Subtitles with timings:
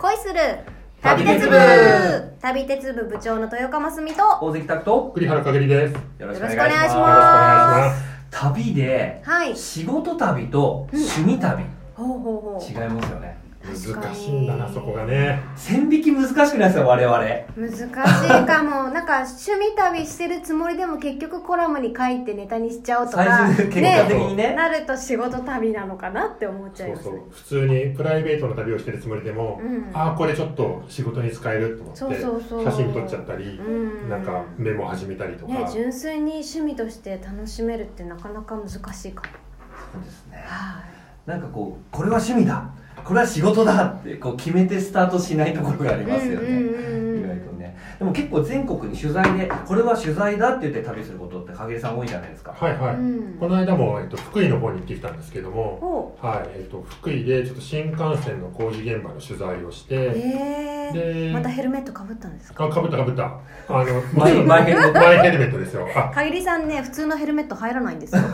[0.00, 0.34] 恋する
[1.02, 1.56] 旅鉄部。
[2.40, 3.04] 旅鉄部。
[3.04, 4.22] 部長の豊川澄と。
[4.40, 5.92] 大関拓と栗原かげりです。
[6.18, 6.56] よろしくお願いします。
[6.56, 8.02] よろしくお願いします。
[8.30, 9.54] 旅ではい。
[9.54, 13.36] 仕事旅と趣味旅、ほうほうほ違いますよね
[13.70, 15.40] 難しいんだな、そこがね。
[15.56, 17.18] 線引き難しくないですよ我々。
[17.18, 17.24] う
[17.56, 17.86] 難しい
[18.46, 18.90] かも。
[18.92, 24.54] なんか趣味旅してるつもりでも結局コラムに書いてネタにしちゃおうとか最終結果的にね。
[24.54, 27.04] なると仕事旅なのかなって思っちゃいます。
[27.04, 27.22] そうそう。
[27.30, 29.90] 普通にプライベートの旅をしてるつもりでも、うん。
[29.92, 32.64] ああ、これちょっと仕事に使えると思って、そうそうそう。
[32.64, 34.08] 写真撮っちゃったり、うん。
[34.08, 35.52] なんかメモ始めたりとか。
[35.52, 39.28] ね純粋に趣味として楽しめるってなかなか難しいかも。
[39.92, 40.42] そうですね。
[40.46, 40.90] はい。
[41.30, 42.64] なんかこうこれは趣味だ
[43.04, 47.20] これは仕事だってこう決めてスタートしないところがありますよね、うんうんうんうん。
[47.20, 47.76] 意外とね。
[47.98, 52.52] でも結構全国に取材でこれは取材だって言って旅することって影さん多いじゃないですか。
[52.52, 52.94] はいはい。
[52.94, 53.36] うん。
[53.38, 62.64] この間も、えっと、福井の方に行ってきたんですけども、ほはい、えっと、福井でちょっと新幹線の工事現場の取材をしうて、えでー、またヘルメットかぶったんですか？
[62.64, 63.24] あ、かぶったかぶった。
[63.24, 65.00] あの、マイマイヘルメット。
[65.00, 65.86] マイヘルメットですよ。
[65.94, 68.22] あ、かぎりさんね普通のヘルメット入らないんですよ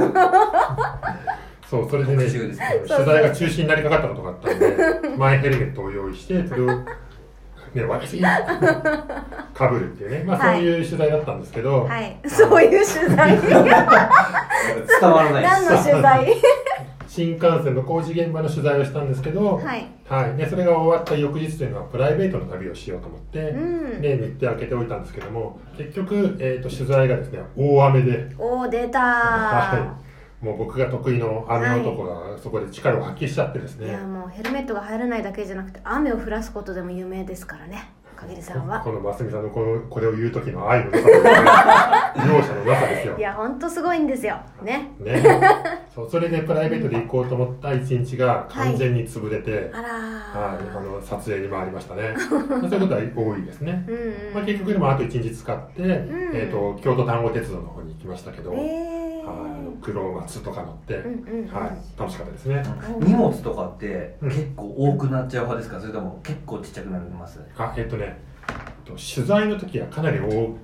[1.69, 12.17] そう、それでね、取材が中止になりかかったことがあったんで、 マイヘルメットを用意して、それを、ね、私、かぶるっていうね、まあ、はいそういう取材だったんですけど、はい。
[12.27, 13.37] そういう取材。
[13.41, 15.64] 伝わらないです。
[15.64, 16.27] 何の取材？
[17.09, 19.87] 新幹線の工事現場の取材をしたんですけど、はい。
[20.06, 20.34] はい。
[20.34, 24.00] ね、それが終わった翌日というのはプライベートの旅をしようと思って、うん。
[24.03, 30.05] ね、日程開けておいたんですけども結局、えー、と取材がですね大雨で、おー出たー、はい、
[30.40, 33.92] もう僕が得意の雨男がそこで力を発揮しちゃってですね、い。
[33.92, 38.80] やもうヘルメットが入らないだけじゃなくて雨を降らすことでも有名ですからねかぎりさんは。
[38.80, 43.16] このますみさんのこのこれを言う時の愛のなさ容赦のなさですよ。
[43.18, 43.20] い。
[43.20, 44.38] やほんとすごいんですよ。
[44.62, 44.90] ね。
[44.98, 45.22] ね、
[45.94, 52.14] そうそれでプライベートで行こうと思った一日が完全に潰れて、 あらはいーあの撮影に回りましたね。
[52.48, 53.84] ま あそういうことは多いですね。
[53.86, 54.34] うんうん。
[54.34, 61.48] まあ、結局でもあと1日使って、んえー、と京都丹後鉄道の方に行きましたけど、はいえーあの黒松とか乗って、うんうんうん。
[61.48, 62.62] はい、楽しかったですね。
[63.00, 65.81] 荷物とかって結構多くなっちゃう派ですか？
[65.81, 68.54] それとも結構ちっちゃくなりますあえっ、とねえっ
[68.84, 70.56] と取材の時はかなり多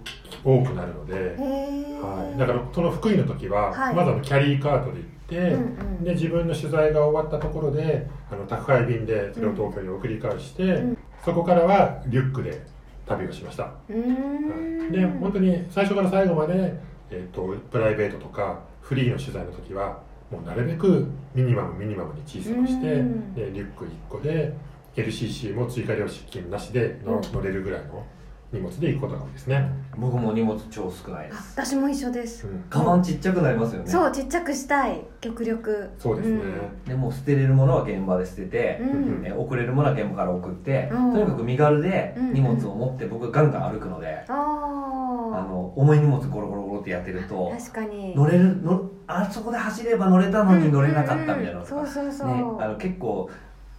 [0.45, 3.95] 多くなるので、はい、だからその福井の時は、はい。
[3.95, 5.63] まずキャリーカートで行って、うん
[5.99, 6.05] うん。
[6.05, 12.65] で自分の取材が終わったところであの宅配便でそれを東京に送り返して、んそこからはリュックで
[13.07, 13.65] 旅をしました。
[13.89, 14.93] うーん。
[14.93, 16.75] で本当に最初から最後まで、
[17.13, 20.01] えー、とプライベートとかフリーの取材の時は
[20.31, 23.35] もうなるべくミニマムミニマムに小さくしてうん。
[23.35, 24.55] でリュック1個で
[24.97, 27.23] LCC も追加料金なしでの、うん。
[27.33, 28.05] 乗れるぐらいの
[28.53, 33.91] 荷物で行くことが多いですね、僕も荷物超少ないであす私も一緒です、うん、カバンちっちゃくなりますよね。
[33.91, 35.03] そうちっちゃくしたい。
[35.23, 35.89] 極力。
[35.99, 36.43] そうですね、
[36.87, 41.13] でもう捨てれるものは現場で捨ててう、ん、え送れるものは現場から送って、うん。
[41.15, 42.33] とにかく身軽でうん。
[42.35, 48.15] 荷物を持って僕ガンガン歩くので、あああの重い荷物ゴロゴロゴロってやってると確かに。
[48.15, 51.87] 乗れるのあそこで走れば乗れたのに乗れなかったみたいなのとか、うんうん。
[51.87, 52.29] うんそうそうそう。
[52.29, 53.31] ね、あの結構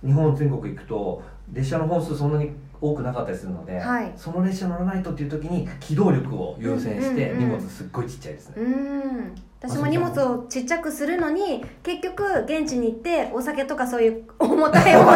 [0.03, 1.21] 日本全国行くと
[1.51, 4.11] 列車の本数そんなに多くなかったりするので、はい。
[4.17, 9.35] その列車乗らないとっていう時に機動力を優先してうんうんうん荷物すっごいちっちゃいですね、うん。
[9.61, 15.11] 私も荷物をちっちゃくするのに結局現地に行ってお酒とかそういう重たいものを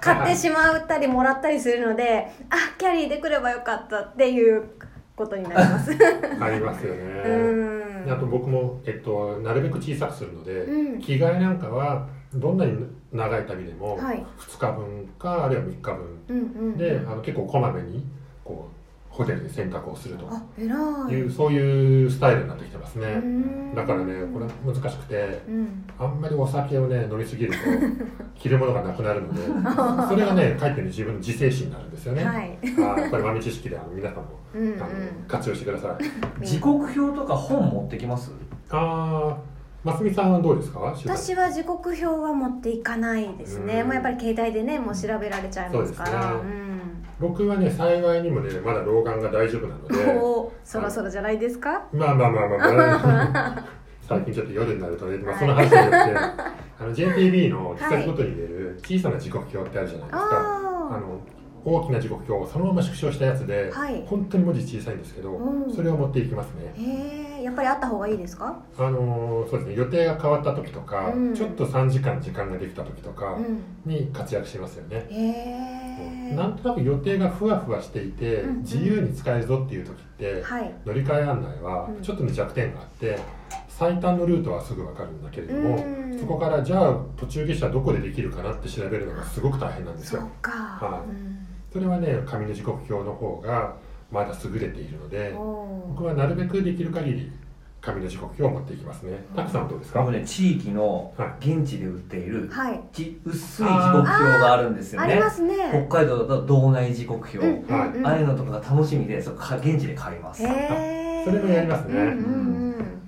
[0.00, 4.70] 買ってしまったりもらったりするのであキャリーで来ればよかったっていう
[5.20, 5.90] ことになります。
[6.40, 8.04] ありますよね、うん。
[8.06, 10.98] であと僕も、えっと、なるべく小さくするので、うん。
[10.98, 14.24] 着替えなんかはどんなに長い旅でもはい。
[14.38, 16.06] 2日分かあるいは3日分。
[16.28, 16.78] うんうん。
[16.78, 18.04] であの結構こまめに
[18.44, 18.79] こう
[19.20, 20.26] ホテルで洗濯をすると。
[20.30, 20.64] あ偉
[21.10, 21.12] い。
[21.12, 23.74] いうそういうスタイルになってきてますね、うん。
[23.74, 25.84] だからねこれ難しくてうん。
[25.98, 27.58] あんまりお酒をね飲みすぎると
[28.34, 29.40] 着るものがなくなるので
[30.08, 32.58] それがねかえってね自分の自制心になるんですよね、はい。
[32.78, 34.82] あやっぱり豆知識であの皆さんも、うんうん。
[34.82, 34.88] あの
[35.28, 35.96] 活用してくださ
[36.40, 36.46] い。
[36.46, 38.32] 時刻表とか本持ってきます？
[38.70, 39.50] ああ
[39.84, 40.80] ますみさんはどうですか？
[40.80, 43.80] 私は時刻表は持っていかないですね。
[43.80, 43.86] うん。
[43.88, 46.10] もうやっぱり携帯でねもう調べられちゃいますから。
[46.22, 46.69] そうです
[47.20, 50.04] 僕はね幸いにもねまだ老眼が大丈夫なのうん、で。
[50.20, 51.82] おーそろそろじゃないですか？
[51.92, 53.64] まあまあまあまあ、まあ、
[54.08, 61.20] 最近ちょっと夜になるとね、まあ、その話じゃなくて、あの JTB の季節ごとに出る小さな時刻表ってあるじゃないですか、ああの
[61.64, 64.02] 大きな時刻表をそのまま縮小したやつで、はい。
[64.06, 65.74] 本当に文字小さいんですけど、うん。
[65.74, 66.72] それを持っていきますね。
[66.76, 68.62] あへえやっぱりあった方がいいですか？
[68.78, 69.74] あのそうですね。
[69.76, 71.34] 予定が変わった時とか、うん。
[71.34, 73.62] ちょっと3時間時間ができた時とかうん。
[73.90, 78.58] に活躍しますよね、へえなんとなく予定がふわふわしていて、うんうん。
[78.60, 80.74] 自由に使えるぞっていう時って、はい。
[80.84, 82.02] 乗り換え案内はうん。
[82.02, 83.18] ちょっとね弱点があって
[83.68, 86.18] 最短のルートはすぐ分かるんだけれども、うん。
[86.18, 90.28] そこからじゃあ途中下車どこでできるかなって調べるのがすごく大変なんですよ。
[90.42, 91.08] か、はい。
[91.08, 91.29] うん
[91.72, 93.74] それはね紙の時刻表の方が
[94.10, 97.32] まだ優れているのでお僕はなるべくできる限り
[97.80, 99.24] 紙の時刻表を持っていきますね。
[99.34, 100.00] たくさんはどうですか？
[100.02, 102.80] 僕ね地域のは現地で売っているーはい。
[102.92, 105.54] ち薄い時刻表があるんですよありねますね。
[105.88, 110.42] 北海道だと道内時刻表、うんうんうんああいうのとかが楽しみでそこか現地で買います。
[110.42, 110.48] そ
[111.30, 111.94] れもやりますね。
[111.94, 112.39] うんうん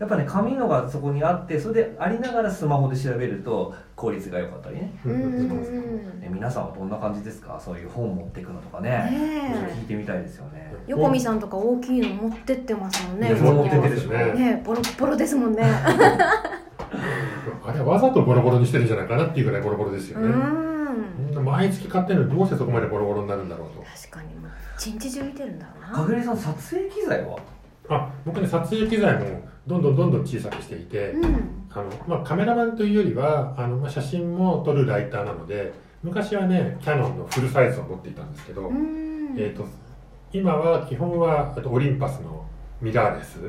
[0.07, 4.93] っぱね紙のがそこにあってそれでありながらスマホで調べると効率が良かったりね。
[5.05, 5.13] うん。
[5.13, 5.83] うんうんそうですね
[6.23, 7.59] え皆さんはどんな感じですか？
[7.61, 8.91] そういう本持っていくのとかね。
[8.91, 9.73] ねえ。
[9.81, 10.73] 聞いてみたいですよね。
[10.87, 13.35] 横見さんとか大きいの持ってってますもんね。
[13.35, 15.63] 持ってってるでしょねねボロッボロですもんね。
[17.65, 20.29] あれはわざとボロボロにしてるんじゃないかなっていうぐらいボロボロですようね、
[21.41, 21.45] ん。
[21.45, 23.83] 毎月買ってるのにどうしてそこまでボロボロになるんだろうと。
[23.83, 24.29] 確かに。
[24.77, 25.97] 一日中見てるんだろうな。
[25.99, 27.37] かぐりさん撮影機材は？
[27.89, 31.67] あ僕ね撮影機材もどんどんどんどん小さくしていて、うん。
[31.71, 39.35] あのまあ、カメラマンというよりはあの、まあ、写真も撮るライターなので昔はねキヤノンのフルサイズを持っていたんですけど、うん。
[39.37, 39.65] えー、と
[40.33, 42.45] 今は基本はあとオリンパスの
[42.81, 43.41] ミラーレス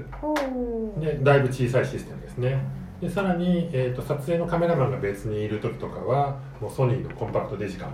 [0.99, 2.63] でだいぶ小さいシステムですね。
[3.01, 7.93] でさらに、えー、と撮影のカメラマンが別にいる時とかはもうソニーのコンパクトデジカメ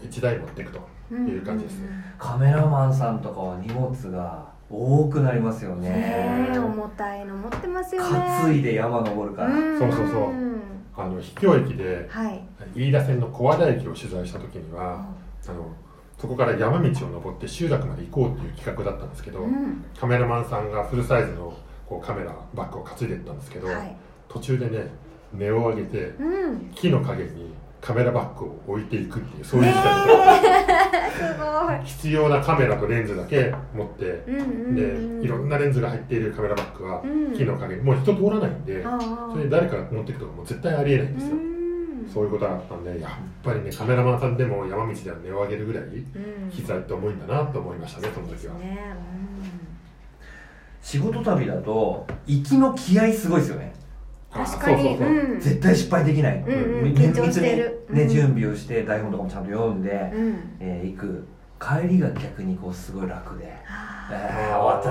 [0.00, 8.18] 1台持っていくという感じですね、カメラマンさんとかは荷物が多くなりますようんね重たいの持ってますよね。
[8.18, 9.78] 担いで山登るから、ん。
[9.78, 10.32] そうそうそう。
[10.32, 10.60] ん
[10.96, 12.42] あの秘境駅ではい。
[12.74, 15.06] 飯田線の小和田駅を取材した時には
[15.46, 15.72] あの
[16.18, 19.84] そこから山道を登って集落まで行こうっていう企画だったんですけど、うん。
[19.98, 21.56] カメラマンさんがフルサイズの
[21.86, 23.96] こうカメラバッグを担いでいったんですけど、はい。
[24.28, 24.90] 途中でね
[25.32, 26.70] 根を上げてうん。
[26.74, 31.84] 木の陰にカメラバッグを置いていくっていうそういうね事態ですごい。
[31.84, 35.24] 必要なカメラとレンズだけ持ってうんうんでうん。
[35.24, 41.36] いろんなレンズが入っているカメラバッグはうん木の陰にもう人通らないんでそれで誰かが持っていくとかもう絶対ありえないんですよ。
[41.36, 42.10] うん。
[42.12, 43.10] そういうことがあったんでやっ
[43.42, 45.86] ぱりねカメラマンさんでも山道では値を上げるぐらいう
[46.46, 46.50] ん。
[46.50, 48.54] 機材って重いんだなと思いましたねその時は。
[48.54, 48.96] ね。
[50.82, 53.72] 仕事旅だと行きの気合すごいですよね。
[53.74, 53.77] あ
[54.32, 54.82] 確かに。
[54.82, 55.08] そうそうそう。
[55.08, 55.40] うん。
[55.40, 56.84] 絶対失敗できない、うんうん。
[56.84, 57.86] み緊張してる。
[57.90, 58.08] ね、うん。
[58.08, 60.56] 準備をして台本とかもちゃんと読んで、うん。
[60.60, 61.26] えー行く。
[61.60, 64.82] 帰りが逆にこうすごい楽で「あえー、終わっ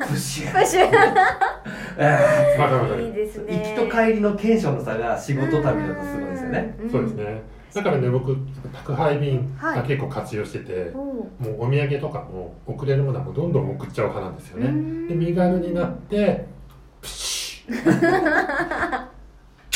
[0.00, 0.06] た。
[0.06, 0.48] プッシュ。
[0.48, 0.80] ープッシュ。
[1.98, 3.74] えまだまだいいですーね。
[3.76, 6.74] 行きと帰りのテンションの差が仕事旅だとすごいですよね。
[6.84, 7.42] んそうですね。
[7.74, 8.36] だからね僕
[8.72, 9.76] 宅配便はい。
[9.76, 11.24] が結構活用してて、おも
[11.60, 14.66] うお土産とかも送れるものはもうどんどん送っちゃう派なんですよね。
[14.66, 15.06] うん。
[15.08, 16.44] で身軽になって
[17.00, 17.31] プシュ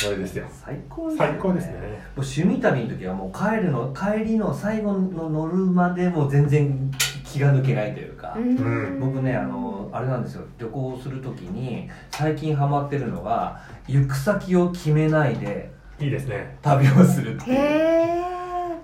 [0.04, 0.46] これですよ。
[0.50, 1.72] 最高ですよ最高ですね。
[1.72, 1.80] もう
[2.16, 6.90] 趣味旅の時はもう帰るの帰りの最後の乗るまでも全然
[7.24, 9.00] 気が抜けないというか、ん。
[9.00, 10.44] 僕ねあのあれなんですよ。
[10.58, 13.58] 旅行する時に最近ハマってるのが
[13.88, 16.58] 行く先を決めないでいいですね。
[16.60, 17.60] 旅をするってへいう。
[17.60, 18.24] え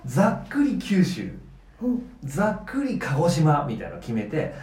[0.05, 1.31] ざっくり九州。
[1.81, 1.87] お。
[2.23, 4.53] ざっくり鹿児島みたいなの決めて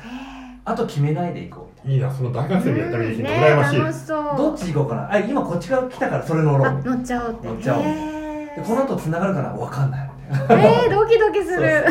[0.70, 3.78] あと決めないで行こうみたいいいなその大学生にやったりできるのね羨ましい。
[3.80, 4.24] 楽しそう。
[4.24, 5.12] などっち行こうかな。
[5.12, 6.76] あ今こっち側来たからそれ乗ろう。
[6.76, 7.82] みたいあ乗っちゃおうって乗っちゃおう。
[7.82, 10.84] へなでこの後繋がるかな分かんないみたいな。
[10.84, 11.84] えー、ドキドキする。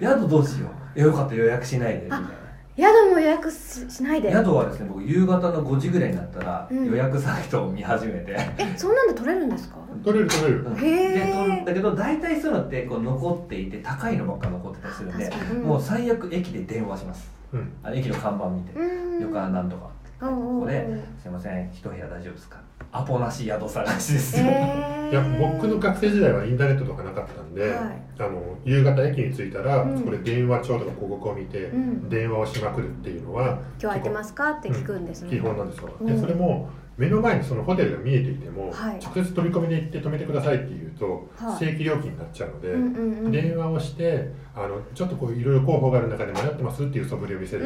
[0.00, 0.70] 宿どうしよう。
[0.96, 2.04] えよかった予約しないで。
[2.04, 2.30] みたいな。
[2.76, 4.32] 宿も予約ししないで。
[4.32, 6.86] 宿はですね僕夕方の5時ぐらいになったらうん。
[6.86, 9.76] 予約サイトを見始めて、えそんなんで取れるんですか？
[10.02, 10.64] 取れる取れる。
[10.64, 10.74] うん。
[10.74, 11.62] へーで取る。
[11.62, 15.60] んだけど大体そういうのってこう残っていて高いのばっか残ってたりするんで確かに。
[15.60, 15.66] うん。
[15.68, 17.30] もう最悪駅で電話します。
[17.34, 17.39] うん
[17.82, 19.20] あの駅の看板見てうん。
[19.20, 19.90] 旅館なんとか。
[20.20, 20.86] ここで
[21.22, 22.58] すいません一部屋大丈夫ですか？
[22.92, 28.02] アポなし宿探しですよ、えー、いや僕の学生時代はインターネットとかなかったんで、はい。
[28.18, 29.98] あの夕方駅に着いたら、うん。
[29.98, 32.08] そこで電話帳とか広告を見て、うん。
[32.08, 34.50] 電話をしまくるっていうのは今日空いてますか？
[34.50, 36.06] って聞くんですね、基本なんですよ、うん。
[36.06, 36.68] でそれも
[36.98, 38.98] 目の前にそのホテルが見えていても、はい。
[38.98, 41.58] 直接飛び込みで行って止めてくださいって言うと、はい。
[41.58, 43.32] 正規料金になっちゃうので、うんうんうん。
[43.32, 47.64] 電話をしてあのちょっとこういろいろ候補がある中で迷ってますっていう素振りを見せる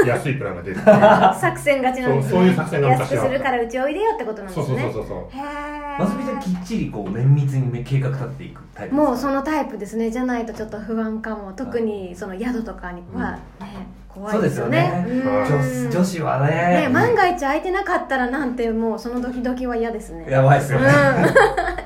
[0.00, 0.96] と、安いプランが出るっていう。
[1.38, 2.30] 作戦勝ちなんですね。
[2.32, 5.18] そうそういう作戦が安昔はくするからうちおいでよってことなんですそうそうそうそう。
[5.30, 9.10] へえまずみちゃんきっちりこう綿密に計画立っていくタイプですか？
[9.10, 10.10] もうそのタイプですね。
[10.10, 11.52] じゃないとちょっと不安かも。
[11.52, 15.04] 特にその宿とかにはね、怖いですよね。
[15.06, 15.86] そうですよね。
[15.86, 15.88] うん。
[15.88, 16.80] 女女子はね。
[16.82, 20.26] ね万が一空いてなかったらなんてもうそのドキドキは嫌ですね。
[20.30, 20.88] やばいですよね、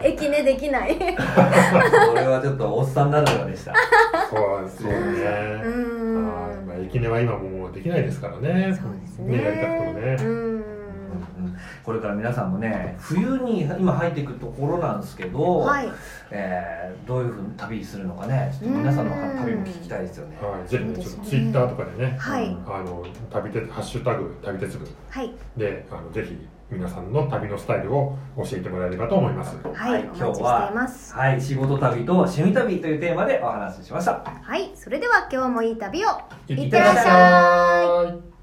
[0.01, 0.07] うん。
[0.07, 0.95] 駅ねできない。
[0.97, 1.03] こ
[2.15, 3.75] れはちょっとおっさんならではでした。
[4.31, 4.93] そうですね、
[5.65, 6.31] うん。
[6.85, 8.77] 駅根は今もうできないですからね。
[8.81, 9.43] そうですね。
[9.43, 10.17] やりたくてもね、
[11.87, 15.89] これから皆さんもね冬に今入っていくところなんですけど、はい。
[16.33, 20.37] えーどういうふうに旅するのかねちょっと皆さんの旅も聞きたいですよね。
[20.43, 22.57] はい、ぜひねちょっとツイッターとかでね、はい。
[22.67, 25.33] あの旅鉄ハッシュタグ旅鉄部はい。
[25.57, 26.37] であのぜひ
[26.69, 29.57] 皆さんの旅のスタイルを教えてもらえればと思います。
[29.73, 31.15] はい、今日はます。
[31.15, 34.25] はい仕事旅と趣味旅というテーマでお話ししました。
[34.25, 36.09] はいそれでは今日もいい旅を。
[36.49, 36.55] い。
[36.55, 38.36] いってらっしゃい